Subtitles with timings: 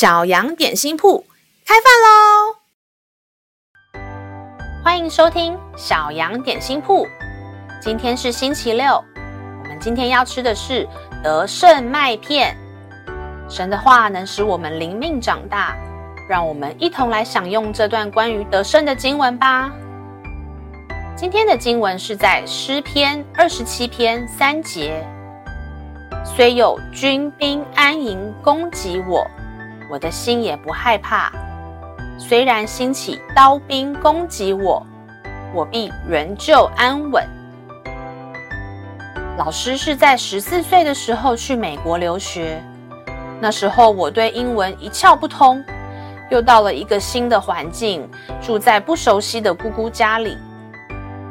[0.00, 1.26] 小羊点心铺
[1.66, 2.56] 开饭喽！
[4.82, 7.06] 欢迎收听小羊点心铺。
[7.82, 10.88] 今天是星期六，我们今天要吃的是
[11.22, 12.56] 得胜麦片。
[13.46, 15.76] 神的话能使我们灵命长大，
[16.30, 19.70] 让我们一同来享用这段关于得胜的经文吧。
[21.14, 25.06] 今天的经文是在诗篇二十七篇三节。
[26.24, 29.30] 虽有军兵安营攻击我，
[29.90, 31.32] 我的心也不害怕；
[32.16, 34.86] 虽然兴起刀兵攻击我，
[35.52, 37.26] 我必仍旧安稳。
[39.36, 42.62] 老师是在十四岁的时候去美国留学，
[43.40, 45.60] 那时候我对英文一窍不通，
[46.30, 48.08] 又到了一个新的环境，
[48.40, 50.36] 住在不熟悉的姑姑家里。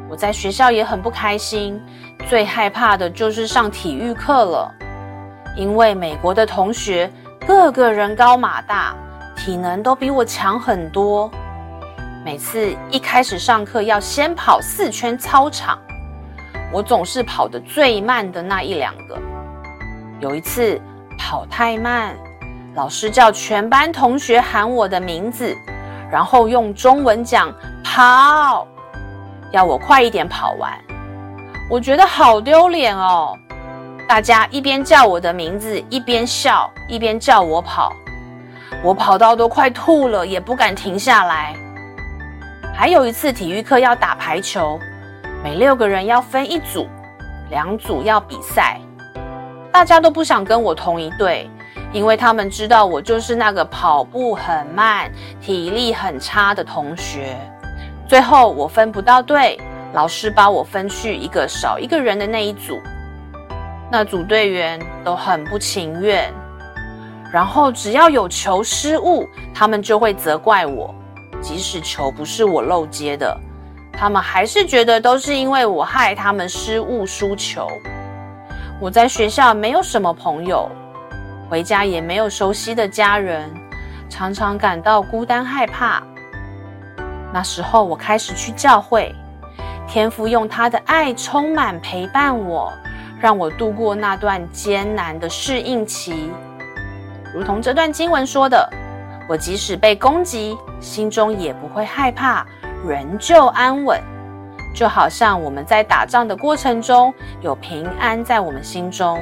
[0.10, 1.80] 我在学校也很不开心，
[2.28, 4.74] 最害怕的就是上体育课了。
[5.56, 7.12] 因为美国的同学
[7.50, 8.96] 个个人高马大，
[9.36, 11.32] 体能都比我强很多。
[12.24, 15.80] 每次一开始上课要先跑四圈操场，
[16.72, 19.18] 我总是跑得最慢的那一两个。
[20.20, 20.80] 有一次
[21.18, 22.16] 跑太慢，
[22.76, 25.58] 老师叫全班同学喊我的名字，
[26.12, 27.52] 然后用中文讲
[27.84, 28.68] “跑”，
[29.52, 30.72] 要我快一点跑完。
[31.68, 33.36] 我觉得好丢脸哦。
[34.10, 37.96] 大家一边叫我的名字，一边笑，一边叫我跑。
[38.84, 41.56] 我跑到都快吐了，也不敢停下来。
[42.76, 44.80] 还有一次体育课要打排球，
[45.44, 46.88] 每六个人要分一组，
[47.52, 48.82] 两组要比赛。
[49.72, 51.48] 大家都不想跟我同一队，
[51.94, 55.08] 因为他们知道我就是那个跑步很慢、
[55.40, 57.38] 体力很差的同学。
[58.08, 59.56] 最后我分不到队，
[59.94, 62.82] 老师把我分去一个少一个人的那一组。
[63.92, 66.32] 那组队员都很不情愿，
[67.34, 70.94] 然后只要有球失误，他们就会责怪我。
[71.42, 73.36] 即使球不是我漏接的，
[73.92, 77.68] 他们还是觉得都是因为我害他们失误输球。
[78.80, 80.70] 我在学校没有什么朋友，
[81.50, 83.50] 回家也没有熟悉的家人，
[84.08, 86.04] 常常感到孤单害怕。
[87.34, 89.16] 那时候我开始去教会，
[89.88, 92.72] 天父用他的爱充满陪伴我。
[93.20, 96.32] 让我度过那段艰难的适应期，
[97.34, 98.70] 如同这段经文说的，
[99.28, 102.46] 我即使被攻击，心中也不会害怕，
[102.88, 104.02] 仍旧安稳。
[104.74, 109.20] 就好像我们在打仗的过程中有平安在我们心中，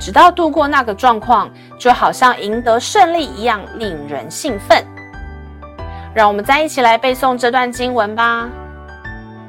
[0.00, 1.48] 直到度过那个状况，
[1.78, 4.84] 就好像赢得胜利一样，令人兴奋。
[6.12, 8.48] 让我们再一起来背诵这段经文吧，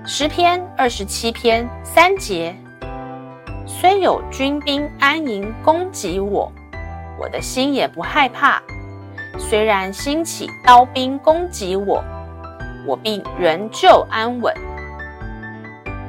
[0.08, 2.56] 《诗篇》二十七篇三节。
[3.82, 6.52] 虽有军兵安营攻击我，
[7.20, 8.62] 我的心也不害怕。
[9.40, 12.04] 虽然兴起刀兵攻击我，
[12.86, 14.54] 我必仍旧安稳。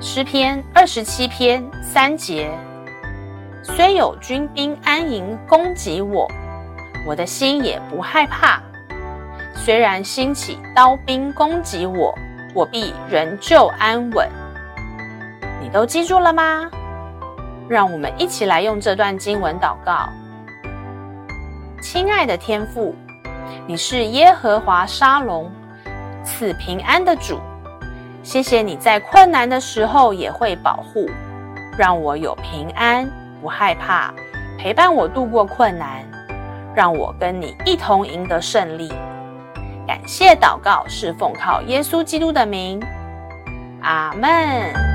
[0.03, 2.51] 诗篇二十七篇三节。
[3.63, 6.31] 虽有军兵安营攻击我，
[7.07, 8.63] 我的心也不害怕。
[9.55, 12.15] 虽然兴起刀兵攻击我，
[12.55, 14.29] 我必仍旧安稳。
[15.59, 16.71] 你都记住了吗？
[17.69, 20.09] 让我们一起来用这段经文祷告。
[21.81, 22.95] 亲爱的天父，
[23.67, 25.51] 你是耶和华沙龙，
[26.25, 27.41] 赐平安的主。
[28.23, 31.11] 谢谢你在困难的时候也会保护，
[31.77, 34.15] 让我有平安，不害怕，
[34.59, 36.05] 陪伴我度过困难，
[36.75, 38.93] 让我跟你一同赢得胜利。
[39.87, 42.81] 感谢祷告，是奉靠耶稣基督的名。
[43.83, 44.92] 阿门。